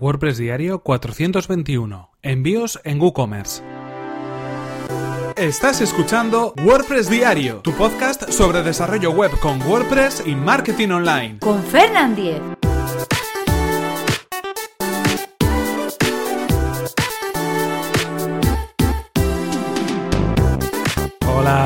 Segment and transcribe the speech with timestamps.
[0.00, 2.08] WordPress Diario 421.
[2.22, 3.62] Envíos en WooCommerce.
[5.36, 11.38] Estás escuchando WordPress Diario, tu podcast sobre desarrollo web con WordPress y marketing online.
[11.40, 12.40] Con Fernand Diez.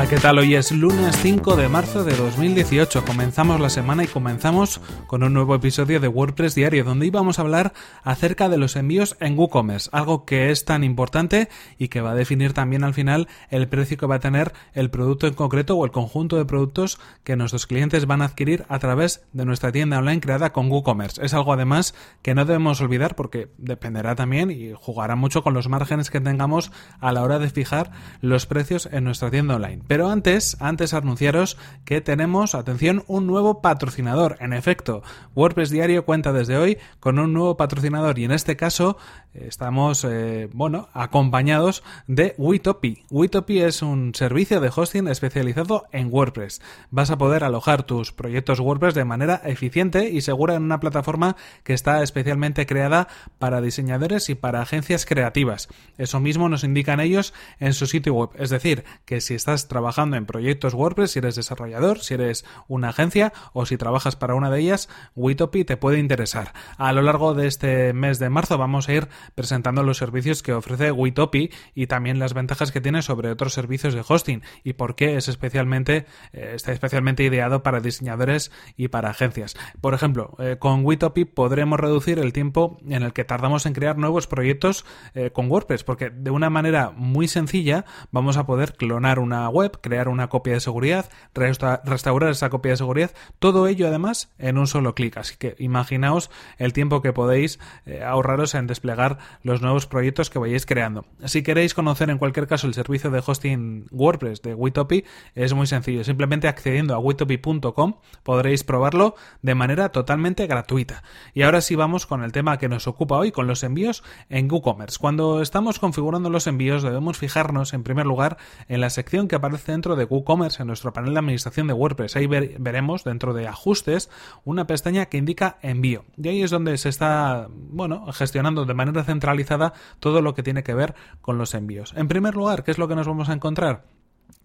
[0.09, 0.37] ¿Qué tal?
[0.37, 3.05] Hoy es lunes 5 de marzo de 2018.
[3.05, 7.41] Comenzamos la semana y comenzamos con un nuevo episodio de WordPress Diario, donde íbamos a
[7.41, 7.73] hablar
[8.03, 11.49] acerca de los envíos en WooCommerce, algo que es tan importante
[11.79, 14.91] y que va a definir también al final el precio que va a tener el
[14.91, 18.77] producto en concreto o el conjunto de productos que nuestros clientes van a adquirir a
[18.77, 21.25] través de nuestra tienda online creada con WooCommerce.
[21.25, 25.67] Es algo además que no debemos olvidar porque dependerá también y jugará mucho con los
[25.67, 27.91] márgenes que tengamos a la hora de fijar
[28.21, 29.81] los precios en nuestra tienda online.
[29.95, 34.35] Pero antes, antes anunciaros que tenemos, atención, un nuevo patrocinador.
[34.41, 35.03] En efecto,
[35.35, 38.97] WordPress Diario cuenta desde hoy con un nuevo patrocinador y en este caso
[39.33, 43.05] eh, estamos, eh, bueno, acompañados de Witopi.
[43.09, 46.61] Witopi es un servicio de hosting especializado en WordPress.
[46.91, 51.37] Vas a poder alojar tus proyectos WordPress de manera eficiente y segura en una plataforma
[51.63, 53.07] que está especialmente creada
[53.39, 55.69] para diseñadores y para agencias creativas.
[55.97, 58.31] Eso mismo nos indican ellos en su sitio web.
[58.37, 62.89] Es decir, que si estás trabajando en proyectos WordPress, si eres desarrollador, si eres una
[62.89, 66.53] agencia o si trabajas para una de ellas, Witopi te puede interesar.
[66.77, 70.53] A lo largo de este mes de marzo vamos a ir presentando los servicios que
[70.53, 74.95] ofrece Witopi y también las ventajas que tiene sobre otros servicios de hosting y por
[74.95, 79.55] qué es especialmente eh, está especialmente ideado para diseñadores y para agencias.
[79.81, 83.97] Por ejemplo, eh, con Witopi podremos reducir el tiempo en el que tardamos en crear
[83.99, 84.83] nuevos proyectos
[85.13, 89.64] eh, con WordPress porque de una manera muy sencilla vamos a poder clonar una web,
[89.71, 94.67] crear una copia de seguridad, restaurar esa copia de seguridad, todo ello además en un
[94.67, 95.17] solo clic.
[95.17, 100.39] Así que imaginaos el tiempo que podéis eh, ahorraros en desplegar los nuevos proyectos que
[100.39, 101.05] vayáis creando.
[101.25, 105.67] Si queréis conocer en cualquier caso el servicio de hosting WordPress de Witopi, es muy
[105.67, 106.03] sencillo.
[106.03, 111.03] Simplemente accediendo a witopi.com podréis probarlo de manera totalmente gratuita.
[111.33, 114.51] Y ahora sí vamos con el tema que nos ocupa hoy, con los envíos en
[114.51, 114.97] WooCommerce.
[114.99, 118.37] Cuando estamos configurando los envíos debemos fijarnos en primer lugar
[118.67, 122.15] en la sección que aparece dentro de WooCommerce en nuestro panel de administración de WordPress.
[122.15, 124.09] Ahí veremos dentro de ajustes
[124.43, 126.05] una pestaña que indica envío.
[126.17, 130.63] Y ahí es donde se está, bueno, gestionando de manera centralizada todo lo que tiene
[130.63, 131.93] que ver con los envíos.
[131.95, 133.83] En primer lugar, ¿qué es lo que nos vamos a encontrar?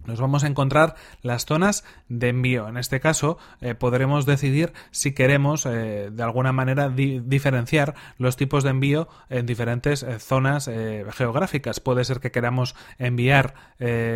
[0.06, 2.68] Nos vamos a encontrar las zonas de envío.
[2.68, 8.64] En este caso, eh, podremos decidir si queremos eh, de alguna manera diferenciar los tipos
[8.64, 10.70] de envío en diferentes eh, zonas
[11.12, 11.80] geográficas.
[11.80, 13.54] Puede ser que queramos enviar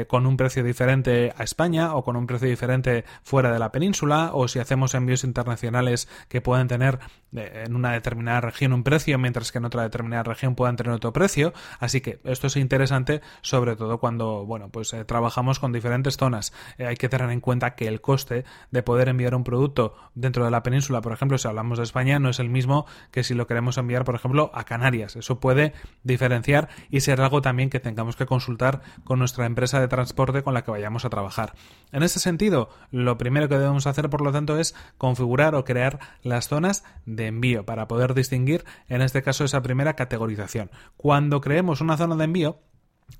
[0.09, 4.31] con un precio diferente a España o con un precio diferente fuera de la península
[4.33, 6.99] o si hacemos envíos internacionales que pueden tener
[7.33, 11.13] en una determinada región un precio mientras que en otra determinada región puedan tener otro
[11.13, 11.53] precio.
[11.81, 16.53] Así que esto es interesante sobre todo cuando, bueno, pues trabajamos con diferentes zonas.
[16.79, 20.45] Eh, hay que tener en cuenta que el coste de poder enviar un producto dentro
[20.45, 23.35] de la península, por ejemplo, si hablamos de España, no es el mismo que si
[23.35, 25.17] lo queremos enviar, por ejemplo, a Canarias.
[25.17, 29.89] Eso puede diferenciar y ser algo también que tengamos que consultar con nuestra empresa de
[29.89, 31.55] transporte con la que vayamos a trabajar.
[31.93, 35.99] En ese sentido, lo primero que debemos hacer, por lo tanto, es configurar o crear
[36.23, 40.71] las zonas de envío para poder distinguir, en este caso, esa primera categorización.
[40.97, 42.61] Cuando creemos una zona de envío,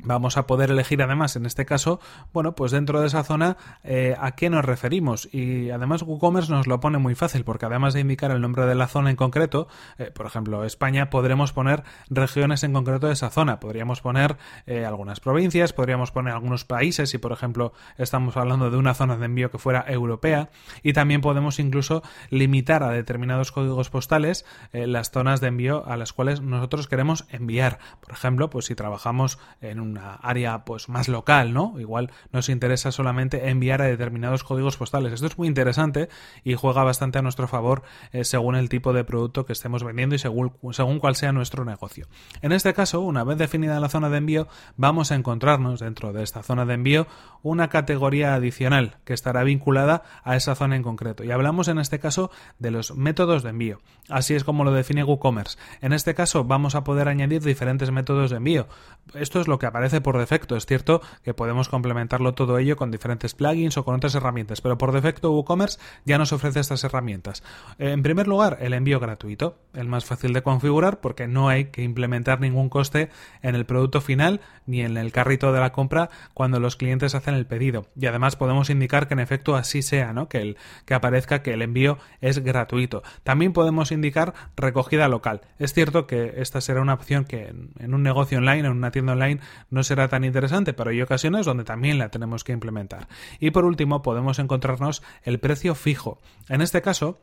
[0.01, 2.01] Vamos a poder elegir además, en este caso,
[2.33, 5.29] bueno, pues dentro de esa zona eh, a qué nos referimos.
[5.33, 8.75] Y además WooCommerce nos lo pone muy fácil, porque además de indicar el nombre de
[8.75, 9.69] la zona en concreto,
[9.99, 13.61] eh, por ejemplo, España, podremos poner regiones en concreto de esa zona.
[13.61, 18.77] Podríamos poner eh, algunas provincias, podríamos poner algunos países, si por ejemplo estamos hablando de
[18.77, 20.51] una zona de envío que fuera europea.
[20.83, 26.13] Y también podemos incluso limitar a determinados códigos postales las zonas de envío a las
[26.13, 27.79] cuales nosotros queremos enviar.
[28.01, 31.75] Por ejemplo, pues si trabajamos en una área pues más local, ¿no?
[31.79, 35.13] Igual nos interesa solamente enviar a determinados códigos postales.
[35.13, 36.09] Esto es muy interesante
[36.43, 40.15] y juega bastante a nuestro favor eh, según el tipo de producto que estemos vendiendo
[40.15, 42.07] y según, según cuál sea nuestro negocio.
[42.43, 46.23] En este caso, una vez definida la zona de envío, vamos a encontrarnos dentro de
[46.23, 47.07] esta zona de envío
[47.43, 51.25] una categoría adicional que estará vinculada a esa zona en concreto.
[51.25, 53.81] Y hablamos en este caso de los métodos de envío.
[54.09, 55.59] Así es como lo define WooCommerce.
[55.81, 58.67] En este caso vamos a poder añadir diferentes métodos de envío.
[59.15, 60.57] Esto es lo que que aparece por defecto.
[60.57, 64.77] Es cierto que podemos complementarlo todo ello con diferentes plugins o con otras herramientas, pero
[64.77, 67.43] por defecto WooCommerce ya nos ofrece estas herramientas.
[67.79, 71.83] En primer lugar, el envío gratuito, el más fácil de configurar porque no hay que
[71.83, 73.09] implementar ningún coste
[73.41, 77.33] en el producto final ni en el carrito de la compra cuando los clientes hacen
[77.33, 77.87] el pedido.
[77.97, 80.29] Y además podemos indicar que en efecto así sea, ¿no?
[80.29, 83.03] Que, el, que aparezca que el envío es gratuito.
[83.23, 85.41] También podemos indicar recogida local.
[85.59, 87.47] Es cierto que esta será una opción que
[87.79, 89.41] en, un negocio online, en una tienda online,
[89.71, 93.09] no será tan interesante, pero hay ocasiones donde también la tenemos que implementar.
[93.41, 96.21] Y por último, podemos encontrarnos el precio fijo.
[96.49, 97.19] En este caso,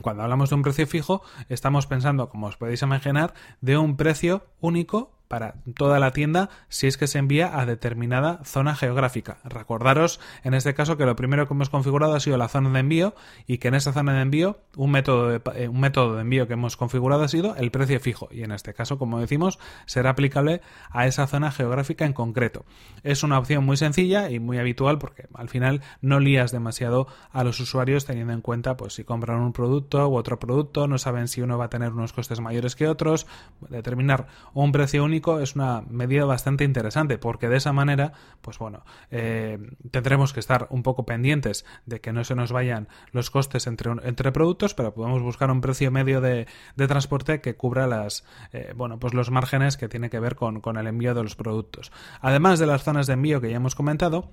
[0.00, 4.46] cuando hablamos de un precio fijo, estamos pensando, como os podéis imaginar, de un precio
[4.60, 9.38] único para toda la tienda si es que se envía a determinada zona geográfica.
[9.44, 12.80] Recordaros en este caso que lo primero que hemos configurado ha sido la zona de
[12.80, 13.14] envío
[13.46, 16.46] y que en esa zona de envío un método de, eh, un método de envío
[16.46, 20.10] que hemos configurado ha sido el precio fijo y en este caso como decimos será
[20.10, 22.66] aplicable a esa zona geográfica en concreto.
[23.02, 27.42] Es una opción muy sencilla y muy habitual porque al final no lías demasiado a
[27.42, 31.26] los usuarios teniendo en cuenta pues si compran un producto u otro producto, no saben
[31.26, 33.26] si uno va a tener unos costes mayores que otros,
[33.70, 38.84] determinar un precio único es una medida bastante interesante porque de esa manera, pues bueno,
[39.10, 39.58] eh,
[39.90, 43.92] tendremos que estar un poco pendientes de que no se nos vayan los costes entre,
[44.04, 46.46] entre productos, pero podemos buscar un precio medio de,
[46.76, 50.76] transporte que cubra las, eh, bueno, pues los márgenes que tiene que ver con, con
[50.76, 51.92] el envío de los productos.
[52.20, 54.30] Además de las zonas de envío que ya hemos comentado,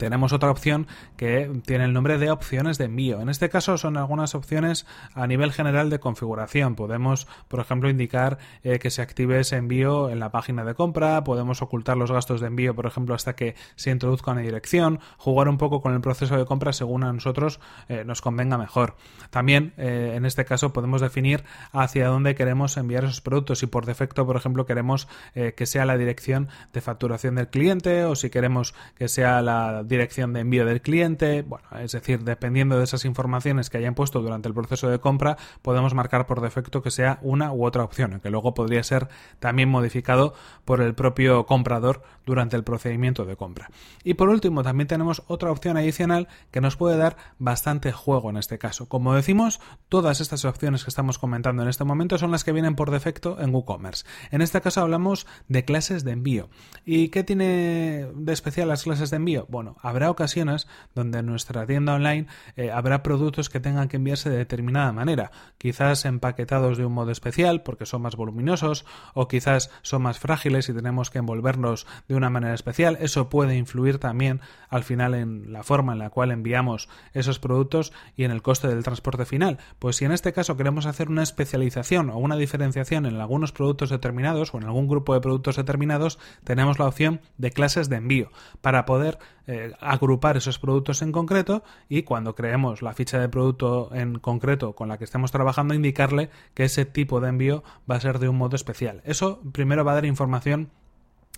[0.00, 0.86] tenemos otra opción
[1.18, 3.20] que tiene el nombre de opciones de envío.
[3.20, 6.74] En este caso son algunas opciones a nivel general de configuración.
[6.74, 11.22] Podemos, por ejemplo, indicar eh, que se active ese envío en la página de compra,
[11.22, 15.50] podemos ocultar los gastos de envío, por ejemplo, hasta que se introduzca una dirección, jugar
[15.50, 18.96] un poco con el proceso de compra según a nosotros eh, nos convenga mejor.
[19.28, 23.62] También, eh, en este caso, podemos definir hacia dónde queremos enviar esos productos.
[23.62, 28.14] y por defecto, por ejemplo, queremos que sea la dirección de facturación del cliente o
[28.14, 32.84] si queremos que sea la dirección de envío del cliente, bueno, es decir, dependiendo de
[32.84, 36.90] esas informaciones que hayan puesto durante el proceso de compra, podemos marcar por defecto que
[36.90, 39.08] sea una u otra opción, que luego podría ser
[39.38, 40.32] también modificado
[40.64, 43.70] por el propio comprador durante el procedimiento de compra.
[44.04, 48.36] Y por último, también tenemos otra opción adicional que nos puede dar bastante juego en
[48.36, 48.88] este caso.
[48.88, 52.76] Como decimos, todas estas opciones que estamos comentando en este momento son las que vienen
[52.76, 54.06] por defecto en WooCommerce.
[54.30, 56.48] En este caso hablamos de clases de envío.
[56.84, 59.46] ¿Y qué tiene de especial las clases de envío?
[59.48, 64.30] Bueno, habrá ocasiones donde en nuestra tienda online eh, habrá productos que tengan que enviarse
[64.30, 68.84] de determinada manera, quizás empaquetados de un modo especial porque son más voluminosos
[69.14, 72.98] o quizás son más frágiles y tenemos que envolverlos de una manera especial.
[73.00, 77.92] Eso puede influir también al final en la forma en la cual enviamos esos productos
[78.16, 79.58] y en el coste del transporte final.
[79.78, 83.90] Pues si en este caso queremos hacer una especialización o una diferenciación en algunos productos
[83.90, 88.30] determinados o en algún grupo de productos determinados, tenemos la opción de clases de envío
[88.60, 93.90] para poder eh, agrupar esos productos en concreto y cuando creemos la ficha de producto
[93.94, 98.00] en concreto con la que estemos trabajando indicarle que ese tipo de envío va a
[98.00, 99.02] ser de un modo especial.
[99.04, 100.70] Eso primero va a dar información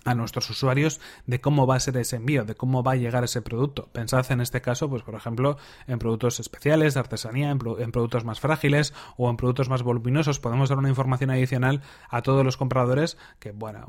[0.03, 3.23] a nuestros usuarios de cómo va a ser ese envío, de cómo va a llegar
[3.23, 3.89] ese producto.
[3.91, 5.57] Pensad en este caso, pues por ejemplo,
[5.87, 10.39] en productos especiales de artesanía, en, productos más frágiles o en productos más voluminosos.
[10.39, 13.85] Podemos dar una información adicional a todos los compradores que, bueno,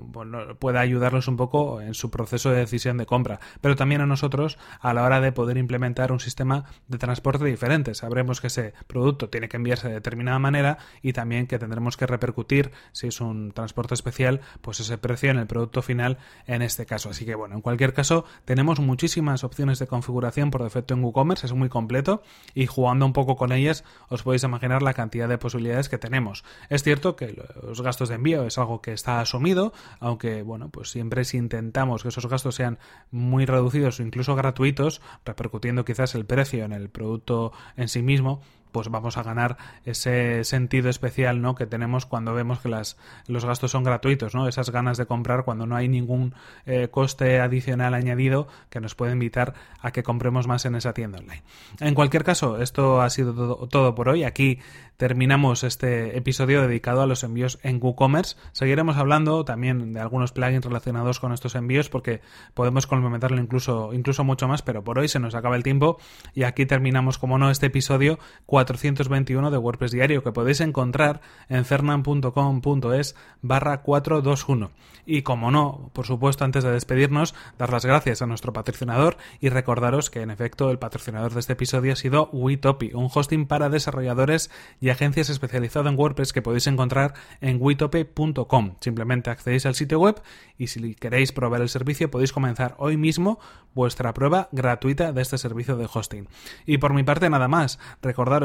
[0.59, 4.59] pueda ayudarlos un poco en su proceso de decisión de compra, pero también a nosotros
[4.81, 7.95] a la hora de poder implementar un sistema de transporte diferente.
[7.95, 12.07] Sabremos que ese producto tiene que enviarse de determinada manera y también que tendremos que
[12.07, 16.04] repercutir, si es un transporte especial, pues ese precio en el producto final
[16.47, 17.11] en este caso.
[17.11, 21.47] Así que bueno, en cualquier caso tenemos muchísimas opciones de configuración por defecto en WooCommerce,
[21.47, 22.23] es muy completo
[22.55, 26.45] y jugando un poco con ellas os podéis imaginar la cantidad de posibilidades que tenemos.
[26.69, 30.91] Es cierto que los gastos de envío es algo que está asumido, aunque bueno, pues
[30.91, 32.79] siempre si intentamos que esos gastos sean
[33.11, 38.41] muy reducidos o incluso gratuitos, repercutiendo quizás el precio en el producto en sí mismo,
[38.75, 41.55] pues vamos a ganar ese sentido especial ¿no?
[41.55, 44.49] que tenemos cuando vemos que las, los gastos son gratuitos, ¿no?
[44.49, 46.35] esas ganas de comprar cuando no hay ningún
[46.67, 51.21] eh, coste adicional añadido que nos puede invitar a que compremos más en esa tienda
[51.21, 51.45] online.
[51.79, 54.25] En cualquier caso, esto ha sido todo, por hoy.
[54.25, 54.59] Aquí
[54.97, 58.37] terminamos este episodio dedicado a los envíos en WooCommerce.
[58.53, 62.23] Seguiremos hablando también de algunos plugins relacionados con estos envíos porque
[62.55, 65.99] podemos complementarlo incluso, incluso mucho más, pero por hoy se nos acaba el tiempo
[66.35, 68.19] y aquí terminamos, como no, este episodio
[68.65, 74.71] 421 de WordPress Diario que podéis encontrar en fernan.com.es barra 421.
[75.07, 79.51] Y como no, por supuesto, antes de despedirnos, dar las gracias a nuestro patrocinador y
[79.51, 83.69] recordaros que en efecto el patrocinador de este episodio ha sido Witopi, un hosting para
[83.69, 88.77] desarrolladores y agencias especializado en WordPress que podéis encontrar en witopi.com.
[88.81, 90.23] Simplemente accedéis al sitio web
[90.57, 93.39] y si queréis probar el servicio podéis comenzar hoy mismo
[93.75, 96.29] vuestra prueba gratuita de este servicio de hosting.
[96.65, 97.79] Y por mi parte nada más,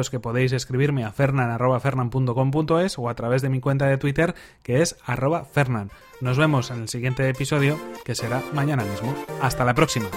[0.09, 4.97] que podéis escribirme a fernan.fernan.com.es o a través de mi cuenta de Twitter que es
[5.05, 5.91] arroba fernan.
[6.21, 9.13] Nos vemos en el siguiente episodio que será mañana mismo.
[9.41, 10.07] Hasta la próxima.